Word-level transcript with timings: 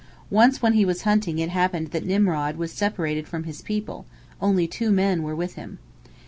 Once 0.31 0.63
when 0.63 0.73
he 0.73 0.83
was 0.83 1.03
hunting 1.03 1.37
it 1.37 1.49
happened 1.51 1.89
that 1.91 2.03
Nimrod 2.07 2.55
was 2.55 2.71
separated 2.71 3.27
from 3.27 3.43
his 3.43 3.61
people, 3.61 4.07
only 4.41 4.65
two 4.67 4.89
men 4.89 5.21
were 5.21 5.35
with 5.35 5.53
him. 5.53 5.77